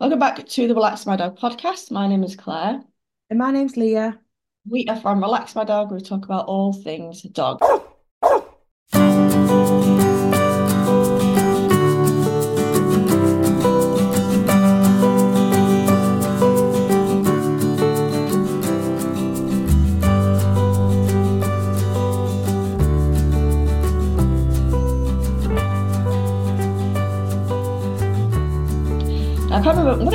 [0.00, 1.90] Welcome back to the Relax My Dog podcast.
[1.90, 2.80] My name is Claire.
[3.28, 4.18] And my name's Leah.
[4.66, 5.92] We are from Relax My Dog.
[5.92, 7.60] We talk about all things dog.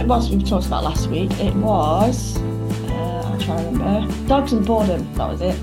[0.05, 1.31] It was we talked about last week.
[1.39, 5.11] It was, uh, I'm trying to remember, dogs and boredom.
[5.15, 5.59] That was it.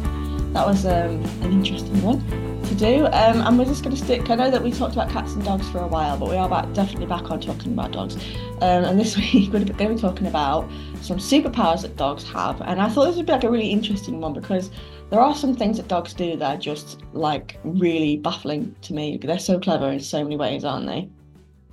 [0.53, 2.19] That was um, an interesting one
[2.65, 3.07] to do.
[3.07, 4.29] Um, and we're just going to stick.
[4.31, 6.49] I know that we talked about cats and dogs for a while, but we are
[6.49, 8.17] back, definitely back on talking about dogs.
[8.57, 10.69] Um, and this week we're going to be talking about
[11.03, 12.61] some superpowers that dogs have.
[12.63, 14.73] And I thought this would be like a really interesting one because
[15.11, 19.19] there are some things that dogs do that are just like really baffling to me.
[19.19, 21.09] They're so clever in so many ways, aren't they?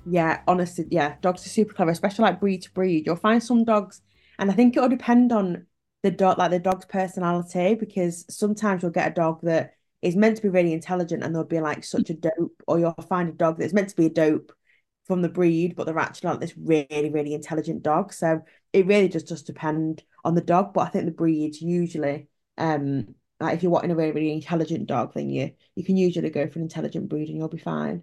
[0.04, 3.06] Yeah, honestly, yeah, dogs are super clever, especially like breed to breed.
[3.06, 4.00] You'll find some dogs,
[4.38, 5.66] and I think it'll depend on
[6.02, 10.36] the dog, like the dog's personality, because sometimes you'll get a dog that is meant
[10.36, 13.32] to be really intelligent and they'll be like such a dope, or you'll find a
[13.32, 14.52] dog that's meant to be a dope
[15.06, 18.12] from the breed, but they're actually like this really, really intelligent dog.
[18.14, 18.42] So
[18.72, 20.72] it really just does depend on the dog.
[20.72, 24.86] But I think the breeds usually, um, like if you're wanting a really, really intelligent
[24.86, 28.02] dog, then you you can usually go for an intelligent breed and you'll be fine.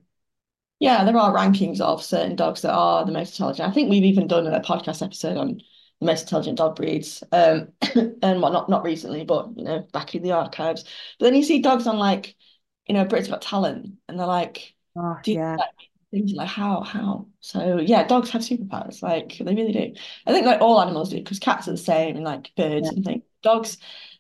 [0.80, 3.68] Yeah, there are rankings of certain dogs that are the most intelligent.
[3.68, 5.60] I think we've even done a podcast episode on
[6.00, 7.24] the most intelligent dog breeds.
[7.32, 10.84] Um, and well, not not recently, but you know, back in the archives.
[11.20, 12.36] But then you see dogs on like,
[12.88, 15.56] you know, Britain's Got Talent, and they're like, Oh, do you yeah.
[15.58, 17.28] like things like how, how?
[17.40, 19.94] So yeah, dogs have superpowers, like they really do.
[20.28, 22.92] I think like all animals do, because cats are the same, and like birds Yeah.
[22.92, 23.24] and things.
[23.42, 23.78] Dogs,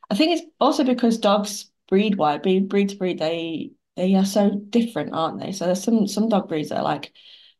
[0.09, 4.25] I think it's also because dogs breed wide, breed breed to breed, they they are
[4.25, 5.51] so different, aren't they?
[5.51, 7.11] So there's some some dog breeds that are like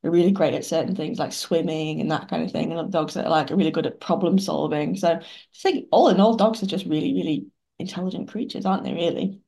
[0.03, 2.89] are really great at certain things like swimming and that kind of thing, and other
[2.91, 4.95] dogs that are like are really good at problem solving.
[4.95, 5.21] So I
[5.55, 7.47] think all in all, dogs are just really, really
[7.79, 9.41] intelligent creatures, aren't they, really?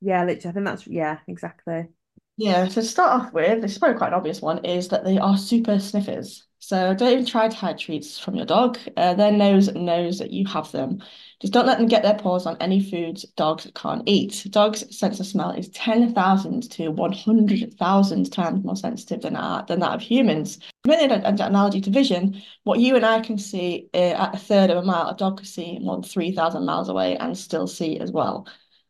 [0.00, 1.88] Yeah, literally, I think that's yeah, exactly.
[2.36, 5.04] Yeah, so to start off with, this is probably quite an obvious one, is that
[5.04, 6.46] they are super sniffers.
[6.58, 8.78] So don't even try to hide treats from your dog.
[8.96, 11.02] Uh, their nose knows that you have them.
[11.44, 14.46] Just don't let them get their paws on any foods dogs can't eat.
[14.48, 19.92] Dogs' sense of smell is 10,000 to 100,000 times more sensitive than, our, than that
[19.92, 20.58] of humans.
[20.86, 24.38] Make an, an analogy to vision, what you and I can see uh, at a
[24.38, 27.66] third of a mile, a dog can see more than 3,000 miles away and still
[27.66, 28.48] see as well.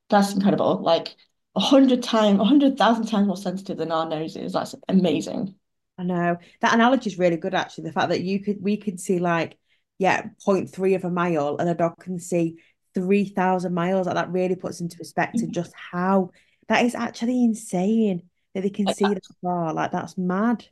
[0.08, 0.80] That's incredible.
[0.80, 1.16] Like,
[1.56, 4.52] a hundred times, a hundred thousand times more sensitive than our noses.
[4.52, 5.56] That's amazing.
[5.98, 7.84] I know that analogy is really good actually.
[7.84, 9.58] The fact that you could we could see like
[9.98, 12.56] yeah, zero point 0.3 of a mile and a dog can see
[12.94, 14.06] 3,000 miles.
[14.06, 15.52] Like that really puts into perspective mm-hmm.
[15.52, 16.30] just how
[16.68, 19.74] that is actually insane that they can Like see that far.
[19.74, 20.64] Like that's mad.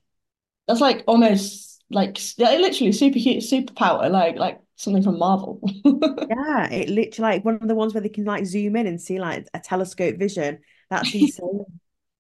[0.67, 5.61] that's like almost like yeah, literally super superpower, like like something from Marvel.
[6.29, 9.01] Yeah, it literally like one of the ones where they can like zoom in and
[9.01, 10.61] see like a telescope vision.
[10.91, 11.65] That's insane.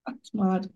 [0.06, 0.68] That's mad.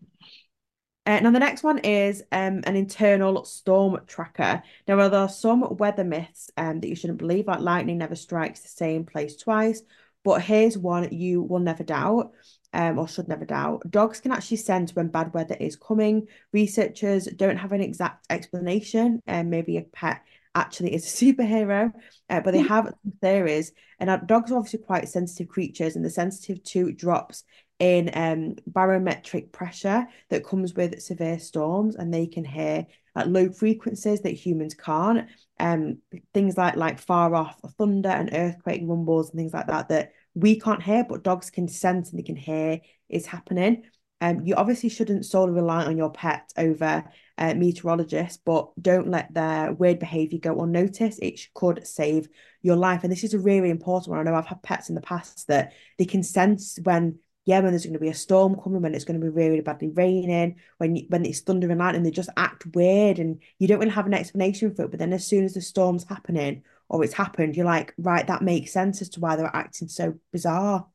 [1.07, 4.61] Uh, now, the next one is um, an internal storm tracker.
[4.89, 8.61] Now, there are some weather myths um, that you shouldn't believe, like lightning never strikes
[8.61, 9.83] the same place twice.
[10.25, 12.33] But here's one you will never doubt,
[12.73, 13.89] um, or should never doubt.
[13.89, 16.27] Dogs can actually sense when bad weather is coming.
[16.53, 20.23] Researchers don't have an exact explanation, and maybe a pet
[20.57, 21.93] actually is a superhero,
[22.31, 23.73] uh, but they have theories.
[24.01, 27.45] And uh, dogs are obviously quite sensitive creatures, and they're sensitive to drops
[27.79, 33.51] in um, barometric pressure that comes with severe storms, and they can hear at low
[33.51, 35.29] frequencies that humans can't.
[35.61, 35.99] Um,
[36.35, 40.59] things like like far off thunder and earthquake rumbles and things like that that we
[40.59, 43.85] can't hear, but dogs can sense and they can hear is happening.
[44.21, 47.05] Um, you obviously shouldn't solely rely on your pet over
[47.39, 51.23] uh, meteorologists, but don't let their weird behavior go unnoticed.
[51.23, 52.29] It could save
[52.63, 53.03] your life.
[53.03, 54.21] And this is a really important one.
[54.21, 57.71] I know I've had pets in the past that they can sense when yeah, when
[57.71, 60.57] there's going to be a storm coming, when it's going to be really badly raining,
[60.79, 64.07] when when it's thunder and lightning, they just act weird, and you don't really have
[64.07, 64.91] an explanation for it.
[64.91, 68.43] But then, as soon as the storm's happening or it's happened, you're like, right, that
[68.43, 70.89] makes sense as to why they're acting so bizarre.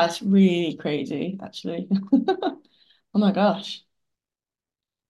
[0.00, 1.88] That's really crazy, actually.
[3.14, 3.84] Oh my gosh.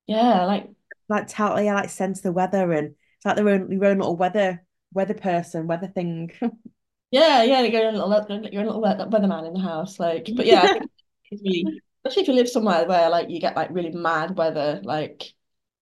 [0.06, 0.70] Yeah, like
[1.08, 4.16] Like tell, yeah, like sense the weather, and it's like their own your own little
[4.16, 6.32] weather weather person, weather thing.
[7.10, 9.98] yeah, yeah, you're a little you're a little weather- weatherman in the house.
[10.00, 10.90] Like, but yeah, I think
[11.30, 11.70] it's really,
[12.04, 15.32] especially if you live somewhere where like you get like really mad weather, like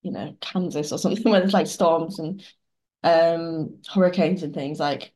[0.02, 2.42] you know, Kansas or something where there's like storms and
[3.04, 5.12] um hurricanes and things like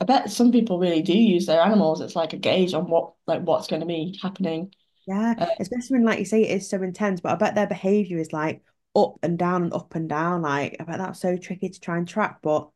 [0.00, 3.12] I bet some people really do use their animals It's like a gauge on what
[3.26, 4.72] like what's going to be happening.
[5.06, 7.20] Yeah, Uh, especially when, like you say, it is so intense.
[7.20, 8.62] But I bet their behavior is like
[8.96, 10.42] up and down and up and down.
[10.42, 12.70] Like, I bet that's so tricky to try and track, but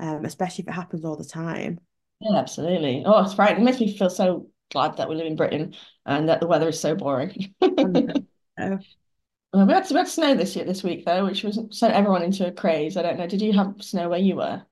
[0.00, 1.80] um, especially if it happens all the time.
[2.20, 3.04] Yeah, absolutely.
[3.06, 3.56] Oh, it's right.
[3.56, 5.74] It makes me feel so glad that we live in Britain
[6.04, 7.54] and that the weather is so boring.
[7.60, 8.78] Oh,
[9.52, 12.22] Well, we had, we had snow this year, this week though, which was sent everyone
[12.22, 12.96] into a craze.
[12.96, 13.26] I don't know.
[13.26, 14.64] Did you have snow where you were?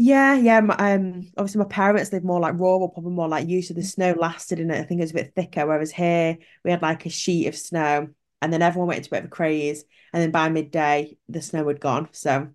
[0.00, 0.60] Yeah, yeah.
[0.60, 3.62] My, um, obviously my parents live more like rural, probably more like you.
[3.62, 3.84] So the mm.
[3.84, 4.78] snow lasted in it.
[4.78, 5.66] I think it was a bit thicker.
[5.66, 8.08] Whereas here we had like a sheet of snow,
[8.40, 9.84] and then everyone went into a bit of a craze.
[10.12, 12.08] And then by midday, the snow had gone.
[12.12, 12.48] So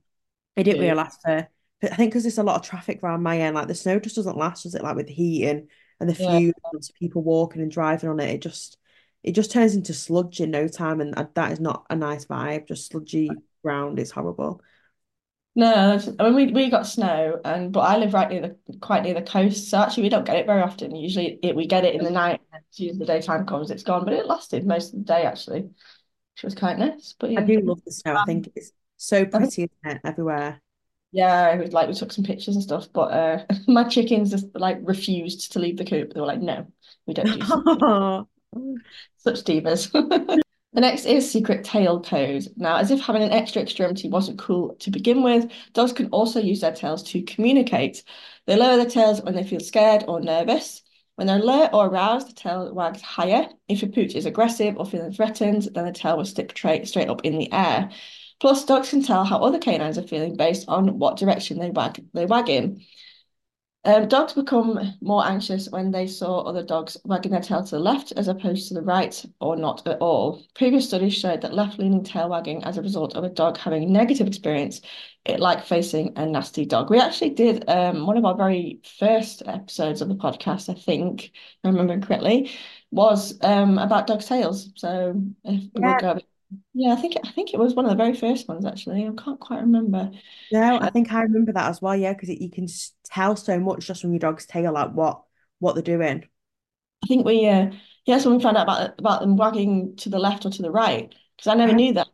[0.56, 1.50] it didn't really last for.
[1.82, 4.00] But I think because there's a lot of traffic around my end, like the snow
[4.00, 4.82] just doesn't last, does it?
[4.82, 5.70] Like with the heat and
[6.00, 6.40] and the Yeah.
[6.40, 8.78] fumes, people walking and driving on it, it just
[9.22, 12.26] it just turns into sludge in no time, and uh, that is not a nice
[12.26, 12.70] vibe.
[12.70, 14.62] Just sludgy uh ground is horrible.
[15.56, 18.78] No, that's- I mean we we got snow and but I live right near the
[18.80, 20.96] quite near the coast, so actually we don't get it very often.
[20.96, 23.70] Usually it, we get it in the night and as soon as the daytime comes,
[23.70, 24.04] it's gone.
[24.04, 27.14] But it lasted most of the day actually, which was quite nice.
[27.20, 27.46] But I yeah.
[27.46, 28.16] do love the snow.
[28.16, 30.62] I think it's so I pretty, isn't it, everywhere.
[31.12, 34.48] yeah, it was like we took some pictures and stuff, but uh my chickens just
[34.56, 36.14] like refused to leave the coop.
[36.14, 36.68] They were like, no,
[37.06, 37.54] we don't do.
[39.18, 39.90] Such divas.
[40.74, 42.48] The next is secret tail code.
[42.58, 46.40] Now, as if having an extra extremity wasn't cool to begin with, dogs can also
[46.40, 48.04] use their tails to communicate.
[48.48, 50.82] They lower their tails when they feel scared or nervous.
[51.16, 53.48] When they're alert or aroused, the tail wags higher.
[53.68, 57.08] If a pooch is aggressive or feeling threatened, then the tail will stick straight, straight
[57.10, 57.92] up in the air.
[58.40, 62.04] Plus, dogs can tell how other canines are feeling based on what direction they wag
[62.16, 62.82] they wag in.
[63.86, 67.80] Um, dogs become more anxious when they saw other dogs wagging their tail to the
[67.80, 70.42] left as opposed to the right or not at all.
[70.56, 73.86] Previous studies showed that left-leaning tail wagging as a result of a dog having a
[73.86, 74.80] negative experience,
[75.26, 76.90] it like facing a nasty dog.
[76.90, 81.26] We actually did um, one of our very first episodes of the podcast, I think,
[81.26, 81.32] if
[81.66, 82.52] I remember correctly,
[82.92, 84.70] was um, about dog tails.
[84.76, 86.20] So if we Yeah, go,
[86.74, 89.06] yeah, I think I think it was one of the very first ones actually.
[89.08, 90.12] I can't quite remember.
[90.52, 91.96] no, I think I remember that as well.
[91.96, 92.68] Yeah, because you can
[93.06, 95.24] tell so much just from your dog's tail, like what
[95.60, 96.26] what they're doing.
[97.04, 97.72] I think we, uh,
[98.06, 100.72] yes, when we found out about about them wagging to the left or to the
[100.72, 102.08] right, because I never Yeah, knew that.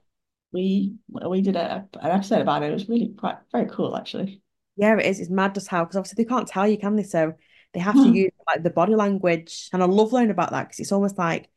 [0.52, 2.72] We we did a, an episode about it.
[2.72, 4.42] It was really quite very cool, actually.
[4.76, 5.20] yeah, it is.
[5.20, 7.04] It's mad just how because obviously they can't tell you, can they?
[7.04, 7.34] So
[7.74, 10.80] they have to use like the body language, and I love learning about that because
[10.80, 11.50] it's almost like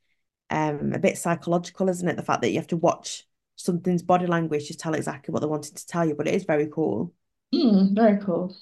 [0.52, 2.16] um a bit psychological, isn't it?
[2.16, 3.26] The fact that you have to watch
[3.56, 6.44] something's body language to tell exactly what they wanted to tell you, but it is
[6.44, 7.12] very cool.
[7.52, 8.54] Hmm, very cool.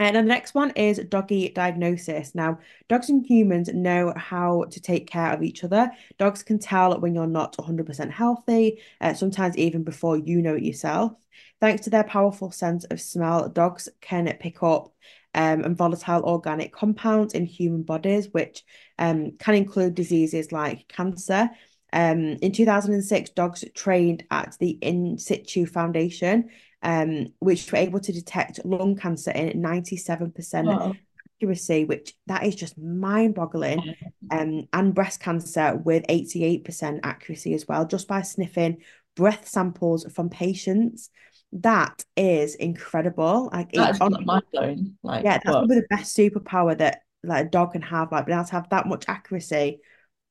[0.00, 2.34] And then the next one is doggy diagnosis.
[2.34, 2.58] Now,
[2.88, 5.90] dogs and humans know how to take care of each other.
[6.16, 10.62] Dogs can tell when you're not 100% healthy, uh, sometimes even before you know it
[10.62, 11.12] yourself.
[11.60, 14.90] Thanks to their powerful sense of smell, dogs can pick up
[15.34, 18.64] um, and volatile organic compounds in human bodies, which
[18.98, 21.50] um, can include diseases like cancer.
[21.92, 26.48] Um, in 2006, dogs trained at the In Situ Foundation
[26.82, 30.94] um, which were able to detect lung cancer in 97% Oh,
[31.40, 33.94] accuracy, which that is just mind-boggling.
[34.30, 38.82] Um, and breast cancer with 88% accuracy as well, just by sniffing
[39.16, 41.10] breath samples from patients.
[41.52, 43.50] That is incredible.
[43.52, 44.98] Like that it is honestly, mind blowing.
[45.02, 45.58] Like, yeah, that's what?
[45.60, 48.70] probably the best superpower that like a dog can have, like being able to have
[48.70, 49.80] that much accuracy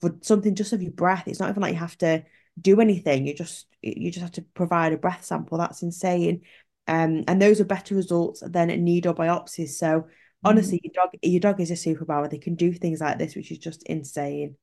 [0.02, 1.28] for something just of your breath.
[1.28, 2.24] It's not even like you have to
[2.62, 3.28] do anything.
[3.28, 5.58] You just you just have to provide a breath sample.
[5.58, 6.42] That's insane.
[6.88, 9.70] Um, and those are better results than a needle biopsies.
[9.70, 10.08] So
[10.44, 12.30] honestly, your dog your dog is a superpower.
[12.30, 14.58] They can do things like this, which is just insane.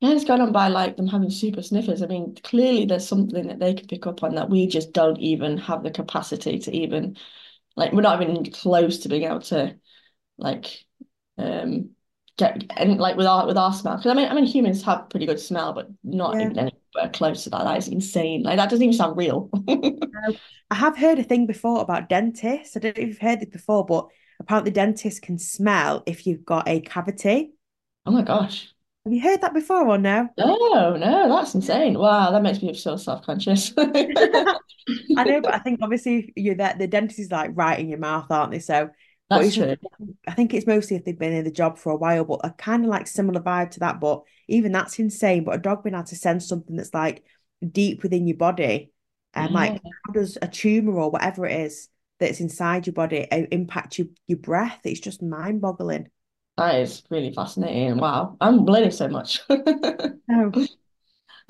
[0.00, 2.02] Yeah, it's going on by like them having super sniffers.
[2.02, 5.18] I mean, clearly there's something that they can pick up on that we just don't
[5.18, 7.16] even have the capacity to even
[7.76, 9.78] like we're not even close to being able to
[10.38, 10.84] like
[11.38, 11.90] um
[12.38, 13.96] get and like with our with our smell.
[13.98, 16.40] Because I mean I mean humans have pretty good smell, but not Yeah.
[16.40, 17.64] even anywhere close to that.
[17.64, 18.42] That is insane.
[18.42, 19.50] Like that doesn't even sound real.
[20.70, 22.76] I have heard a thing before about dentists.
[22.76, 26.44] I don't know if you've heard this before, but apparently dentists can smell if you've
[26.44, 27.52] got a cavity.
[28.06, 28.72] Oh my gosh.
[29.04, 30.28] Have you heard that before or no?
[30.36, 31.98] No, no, that's insane.
[31.98, 33.72] Wow, that makes me feel so self-conscious.
[33.78, 37.98] I know, but I think obviously you're there, the dentist is like right in your
[37.98, 38.58] mouth, aren't they?
[38.58, 38.90] So,
[39.30, 39.76] That's true.
[40.26, 42.50] I think it's mostly if they've been in the job for a while, but a
[42.50, 44.00] kind of like similar vibe to that.
[44.00, 45.44] But even that's insane.
[45.44, 47.24] But a dog being able to sense something that's like
[47.70, 48.92] deep within your body,
[49.34, 53.30] and Yeah, like how does a tumor or whatever it is that's inside your body
[53.30, 54.80] uh, impact your your breath?
[54.84, 56.08] It's just mind-boggling.
[56.56, 57.98] that is really fascinating.
[57.98, 59.40] Wow, I'm learning so much.
[60.30, 60.52] Oh,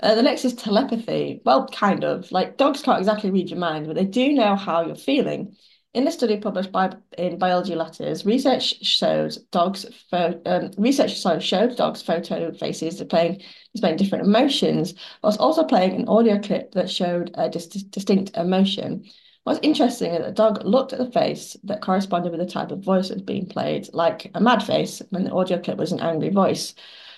[0.03, 1.43] Uh, the next is telepathy.
[1.45, 2.31] Well, kind of.
[2.33, 5.57] Like dogs can't exactly read your mind, but they do know how you're feeling.
[5.93, 11.77] In a study published by in Biology Letters, research showed dogs um, research sorry, showed
[11.77, 13.43] dogs photo faces displaying
[13.75, 19.05] displaying different emotions, whilst also playing an audio clip that showed a dis distinct emotion.
[19.43, 22.71] What's interesting is that the dog looked at the face that corresponded with the type
[22.71, 25.91] of voice that was being played, like a mad face, when the audio clip was
[25.91, 26.73] an angry voice.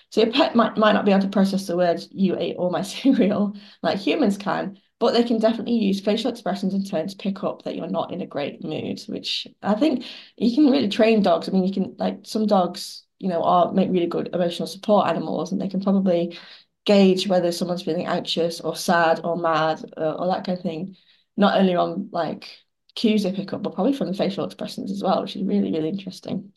[0.09, 2.71] So your pet might, might not be able to process the words "you ate all
[2.71, 7.21] my cereal" like humans can, but they can definitely use facial expressions and tones to
[7.21, 10.05] pick up that you're not in a great mood, which I think
[10.37, 11.49] you can really train dogs.
[11.49, 15.09] I mean, you can like some dogs, you know, are make really good emotional support
[15.09, 16.39] animals, and they can probably
[16.85, 20.97] gauge whether someone's feeling anxious or sad or mad uh, or that kind of thing,
[21.37, 22.49] not only on like
[22.95, 25.73] cues they pick up, but probably from the facial expressions as well, which is really,
[25.73, 26.53] really interesting.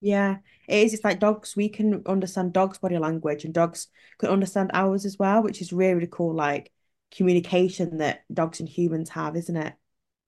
[0.00, 0.36] Yeah,
[0.68, 0.94] it is.
[0.94, 3.88] It's like dogs, we can understand dogs' body language and dogs
[4.18, 6.70] can understand ours as well, which is really, really cool, like
[7.10, 9.74] communication that dogs and humans have, isn't it?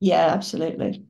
[0.00, 1.06] Yeah, absolutely.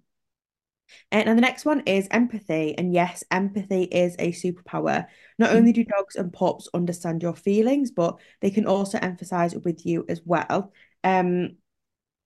[1.13, 2.77] And, and the next one is empathy.
[2.77, 5.07] And yes, empathy is a superpower.
[5.39, 9.87] Not only do dogs and pups understand your feelings, but they can also empathize with
[9.87, 10.73] you as well.
[11.05, 11.57] Um,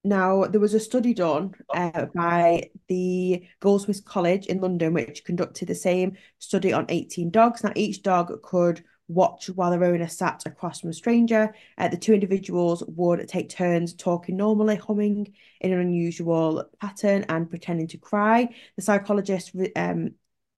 [0.06, 5.68] now, there was a study done uh, by the Goldsmiths College in London, which conducted
[5.68, 7.64] the same study on 18 dogs.
[7.64, 11.54] Now, each dog could watch while their owner sat across from a stranger.
[11.76, 17.50] Uh, the two individuals would take turns talking normally, humming in an unusual pattern, and
[17.50, 18.48] pretending to cry.
[18.76, 20.12] The psychologist um,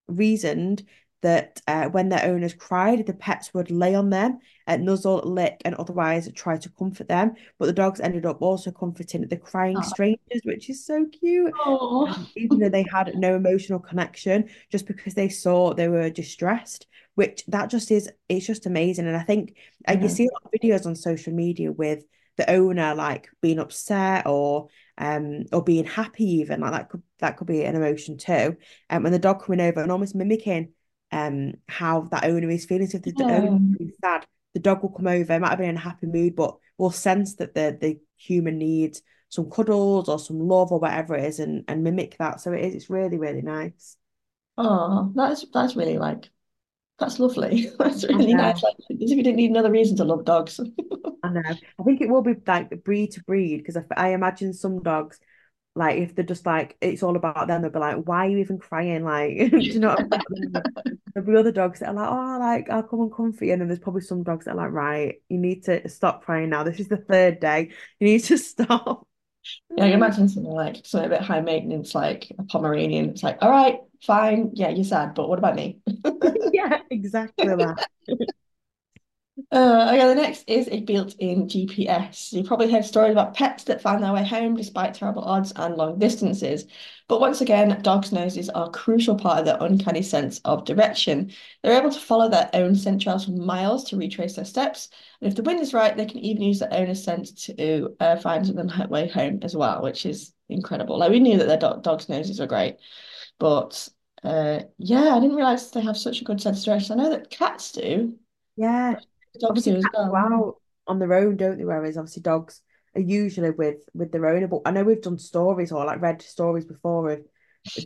[0.08, 0.84] reasoned
[1.22, 5.60] that uh, when their owners cried, the pets would lay on them, uh, nuzzle, lick,
[5.64, 7.32] and otherwise try to comfort them.
[7.58, 11.52] But the dogs ended up also comforting the crying strangers, which is so cute.
[12.36, 17.44] Even though they had no emotional connection, just because they saw they were distressed, which
[17.48, 19.06] that just is, it's just amazing.
[19.06, 19.56] And I think
[19.88, 22.04] uh, you see a lot of videos on social media with
[22.36, 24.68] the owner like being upset or
[24.98, 28.56] um or being happy even like that could that could be an emotion too.
[28.90, 30.72] Um, and the dog coming over and almost mimicking
[31.12, 32.86] um how that owner is feeling.
[32.86, 35.70] So if the, the owner is sad, the dog will come over, might have been
[35.70, 40.18] in a happy mood, but will sense that the the human needs some cuddles or
[40.18, 42.40] some love or whatever it is and, and mimic that.
[42.40, 43.96] So it is, it's really, really nice.
[44.56, 46.30] Oh, that's that's really like
[46.98, 47.68] that's lovely.
[47.78, 48.62] That's really nice.
[48.62, 50.58] Like, as if you didn't need another reason to love dogs.
[51.22, 51.42] I know.
[51.44, 55.20] I think it will be like breed to breed because I, I imagine some dogs,
[55.76, 58.38] like if they're just like it's all about them, they'll be like, "Why are you
[58.38, 60.52] even crying?" Like, do you know what I mean?
[61.14, 63.60] There'll be other dogs that are like, "Oh, like I'll come and comfort you," and
[63.60, 66.62] then there's probably some dogs that are like, "Right, you need to stop crying now.
[66.62, 67.70] This is the third day.
[68.00, 69.06] You need to stop."
[69.76, 70.04] Yeah, I can mm.
[70.04, 73.10] imagine something like something a bit high maintenance, like a Pomeranian.
[73.10, 75.78] It's like, all right, fine, yeah, you're sad, but what about me?
[76.52, 77.88] Yeah, exactly that.
[79.52, 82.32] Uh, okay, the next is a built-in GPS.
[82.32, 85.76] You've probably heard stories about pets that find their way home despite terrible odds and
[85.76, 86.64] long distances.
[87.06, 91.32] But once again, dogs' noses are a crucial part of their uncanny sense of direction.
[91.62, 94.88] They're able to follow their own scent trails for miles to retrace their steps.
[95.20, 98.16] And if the wind is right, they can even use their owner's scent to uh,
[98.16, 100.98] find their way home as well, which is incredible.
[100.98, 102.78] Like we knew that their do dogs' noses are great,
[103.38, 103.88] but
[104.24, 106.98] uh, yeah, I didn't realize they have such a good sense of direction.
[106.98, 108.18] I know that cats do.
[108.56, 109.00] Yeah.
[109.40, 111.64] Dogs Obviously, go out on their own, don't they?
[111.64, 112.60] Whereas obviously dogs
[112.94, 114.46] are usually with with their owner.
[114.48, 117.20] But I know we've done stories or like read stories before of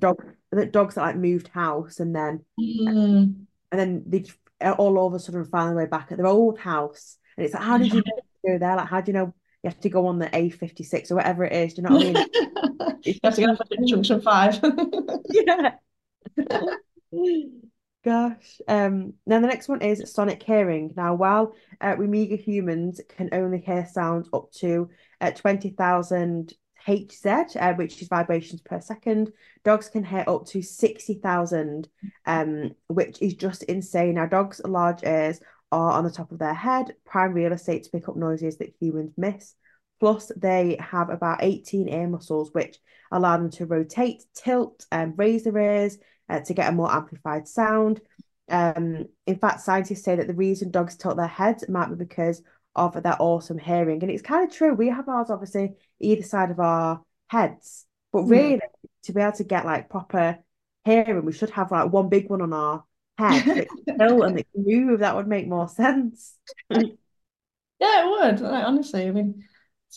[0.01, 3.47] dog that dogs that like moved house and then Mm.
[3.73, 4.25] and then they
[4.77, 7.17] all of a sudden find their way back at their old house.
[7.37, 8.77] And it's like, how did you go there?
[8.77, 11.53] Like, how do you know you have to go on the A56 or whatever it
[11.53, 11.75] is?
[11.75, 12.27] Do you know what I mean?
[13.03, 13.87] You have to go get so off at cool.
[13.87, 14.61] junction five.
[15.31, 15.73] Yeah.
[18.03, 18.61] Gosh.
[18.67, 20.93] Um, now the next one is sonic hearing.
[20.97, 24.89] Now, while uh, we meager humans can only hear sounds up to
[25.21, 26.55] uh, 20,000
[26.87, 29.33] Hz, uh, which is vibrations per second,
[29.65, 31.89] dogs can hear up to 60,000,
[32.25, 34.15] um, which is just insane.
[34.15, 35.41] Now, dogs' large ears
[35.71, 38.75] are on the top of their head, prime real estate to pick up noises that
[38.81, 39.55] humans miss.
[40.01, 42.79] Plus, they have about 18 ear muscles, which
[43.13, 45.99] allow them to rotate, tilt, and raise their ears
[46.31, 48.01] uh, to get a more amplified sound.
[48.49, 52.43] Um, in fact, scientists say that the reason dogs tilt their heads might be because
[52.75, 54.03] of their awesome hearing.
[54.03, 54.75] And it's kind of true.
[54.75, 58.51] We have ours obviously either side of our heads, but Hmm.
[58.51, 58.61] really
[59.05, 60.39] to be able to get like proper
[60.85, 62.85] hearing, we should have like one big one on our
[63.19, 65.01] head that can tilt and can move.
[65.01, 66.37] That would make more sense.
[67.79, 68.41] Yeah, it would.
[68.41, 69.45] Like, honestly, I mean,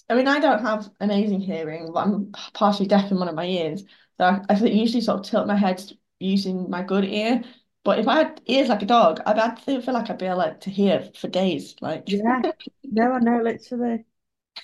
[0.10, 3.46] I mean, I don't have amazing hearing, but I'm partially deaf in one of my
[3.46, 3.84] ears.
[4.18, 5.84] So I, I usually sort of tilt my head
[6.20, 7.44] using my good ear.
[7.84, 10.56] But if I had ears like a dog, I'd, I'd feel like I'd be able
[10.60, 11.76] to hear for days.
[11.82, 12.42] Like, Yeah.
[12.86, 14.06] No, I know, literally.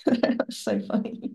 [0.06, 1.34] that's so funny.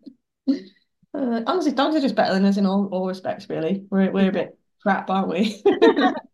[1.13, 3.86] Uh, honestly, dogs are just better than us in all, all respects, really.
[3.89, 5.62] We're, we're a bit crap, aren't we?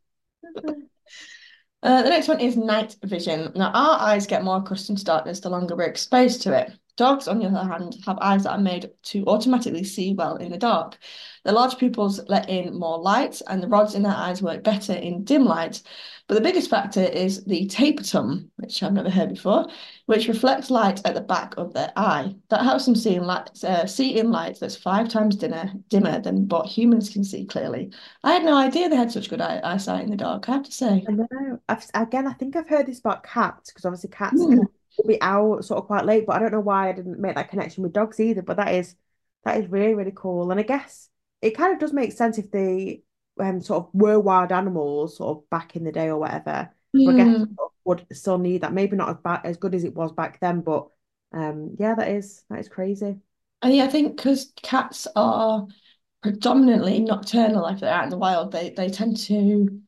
[1.84, 3.52] Uh, the next one is night vision.
[3.56, 6.72] Now, our eyes get more accustomed to darkness the longer we're exposed to it.
[6.98, 10.52] Dogs, on the other hand, have eyes that are made to automatically see well in
[10.52, 10.98] the dark.
[11.44, 14.94] The large pupils let in more light, and the rods in their eyes work better
[14.94, 15.82] in dim light.
[16.28, 19.68] But the biggest factor is the tapetum, which I've never heard before,
[20.06, 22.36] which reflects light at the back of their eye.
[22.50, 26.20] That helps them see in light, uh, see in light that's five times dimmer, dimmer
[26.22, 27.92] than what humans can see clearly.
[28.24, 30.64] I had no idea they had such good eye eyesight in the dark, I have
[30.64, 31.06] to say.
[31.08, 31.60] I know.
[31.68, 34.54] I've, again, I think I've heard this about cats because obviously cats Hmm.
[34.54, 34.68] can
[35.08, 37.50] be out sort of quite late, but I don't know why I didn't make that
[37.50, 38.42] connection with dogs either.
[38.42, 38.96] But that is
[39.44, 40.52] that is really, really cool.
[40.52, 41.10] And I guess
[41.42, 43.04] it kind of does make sense if they
[43.40, 46.70] um sort of were wild animals sort of back in the day or whatever.
[47.04, 47.58] So I guess Hmm.
[47.86, 48.74] would still need that.
[48.74, 50.88] Maybe not as bad as good as it was back then, but
[51.34, 53.20] um yeah, that is that is crazy.
[53.62, 55.68] And yeah, I think because cats are
[56.24, 59.82] predominantly nocturnal, if they're out in the wild, they they tend to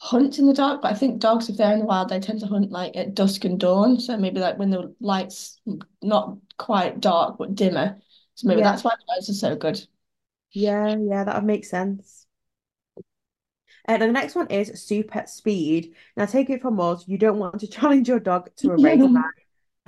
[0.00, 0.82] hunt in the dark.
[0.82, 3.14] But I think dogs, if they're in the wild, they tend to hunt like at
[3.14, 3.98] dusk and dawn.
[4.00, 5.60] So maybe like when the light's
[6.02, 8.00] not quite dark but dimmer.
[8.34, 9.86] So maybe Yeah, that's why the eyes are so good.
[10.52, 12.26] yeah, yeah, that would make sense.
[13.84, 15.94] And the next one is super speed.
[16.16, 19.04] Now, take it from us, you don't want to challenge your dog to a race.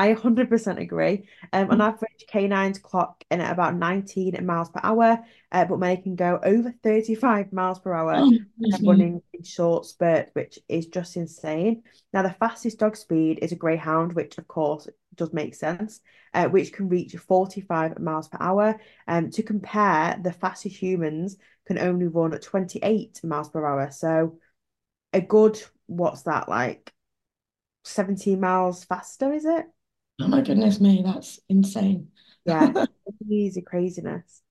[0.02, 1.28] I 100% agree.
[1.52, 6.02] Um, on average, canines clock in at about 19 miles per hour, uh, but many
[6.02, 8.72] can go over 35 miles per hour Oh, me.
[8.82, 11.84] running in short spurts, which is just insane.
[12.12, 16.00] Now, the fastest dog speed is a greyhound, which of course does make sense,
[16.34, 18.80] uh, which can reach 45 miles per hour.
[19.06, 23.92] Um, to compare, the fastest humans can only run at 28 miles per hour.
[23.92, 24.38] So,
[25.12, 26.92] a good, what's that like?
[27.84, 29.66] 17 miles faster, is it?
[30.20, 32.12] Oh my goodness me, that's insane.
[32.44, 32.74] Yeah,
[33.28, 34.42] easy craziness.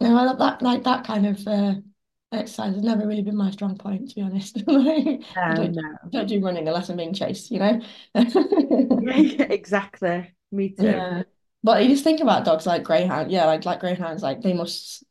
[0.00, 1.74] No, I love that like that kind of uh,
[2.32, 4.56] exercise has never really been my strong point, to be honest.
[4.66, 5.98] Like, I don't no.
[6.10, 7.80] don't do running unless I'm being chased, you know?
[8.98, 10.34] Yeah, exactly.
[10.52, 11.04] Me too.
[11.04, 11.22] Yeah.
[11.62, 15.04] But you just think about dogs like greyhound, yeah, like like greyhounds, like they must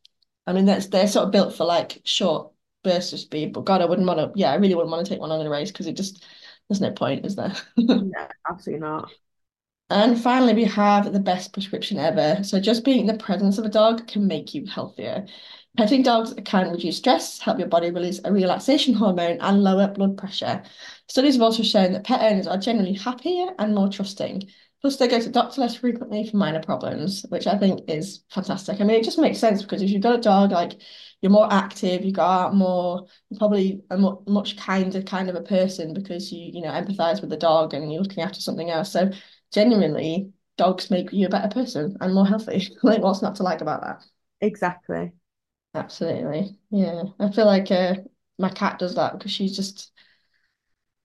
[0.47, 3.81] I mean that's they're sort of built for like short bursts of speed, but God,
[3.81, 5.49] I wouldn't want to yeah, I really wouldn't want to take one on in a
[5.49, 6.25] race because it just
[6.69, 7.53] there's no point, is there?
[7.99, 9.11] No, absolutely not.
[9.89, 12.43] And finally, we have the best prescription ever.
[12.43, 15.27] So, just being in the presence of a dog can make you healthier.
[15.77, 20.17] Petting dogs can reduce stress, help your body release a relaxation hormone, and lower blood
[20.17, 20.63] pressure.
[21.07, 24.49] Studies have also shown that pet owners are generally happier and more trusting.
[24.81, 28.23] Plus, they go to the doctor less frequently for minor problems, which I think is
[28.29, 28.79] fantastic.
[28.79, 30.79] I mean, it just makes sense because if you've got a dog, like
[31.21, 35.35] you're more active, you go out more, you're probably a mu much kinder kind of
[35.35, 38.69] a person because you, you know, empathize with the dog and you're looking after something
[38.69, 38.91] else.
[38.91, 39.11] So
[39.55, 42.67] genuinely, dogs make you a better person and more healthy.
[42.83, 44.03] Like, what's not to like about that?
[44.41, 45.13] Exactly.
[45.73, 46.57] Absolutely.
[46.69, 47.03] Yeah.
[47.19, 47.95] I feel like uh,
[48.37, 49.91] my cat does that because she's just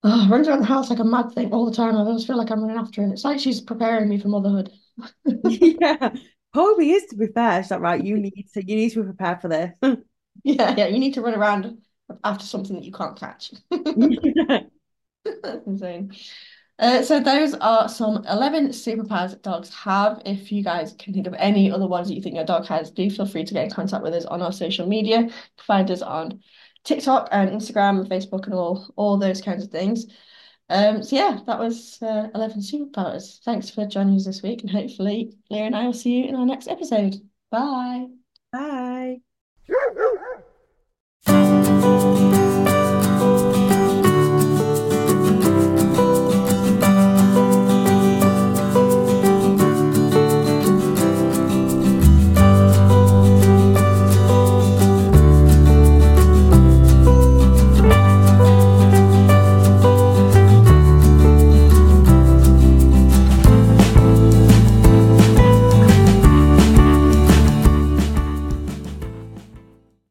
[0.03, 1.97] oh, runs around the house like a mad thing all the time.
[1.97, 3.13] I always feel like I'm running after her.
[3.13, 4.71] It's like she's preparing me for motherhood.
[5.25, 6.15] Yeah.
[6.53, 7.61] Probably is to be fair.
[7.61, 8.03] Is that right?
[8.05, 9.71] You need to you need to be prepared for this.
[10.43, 10.87] Yeah, yeah.
[10.89, 11.79] You need to run around
[12.25, 13.53] after something that you can't catch.
[15.25, 16.13] That's insane.
[16.81, 20.23] Uh, so those are some 11 superpowers that dogs have.
[20.25, 22.91] If you guys can think of any other ones that you think your dog has,
[22.91, 25.29] do feel free to get in contact with us on our social media.
[25.59, 26.41] find us on
[26.85, 30.07] TikTok and Instagram and Facebook and all, all those kinds of things.
[30.71, 33.43] Um, so yeah, that was uh, 11 superpowers.
[33.45, 36.35] Thanks for joining us this week and hopefully Leah and I will see you in
[36.35, 37.17] our next episode.
[37.51, 38.07] Bye.
[38.53, 39.19] Bye.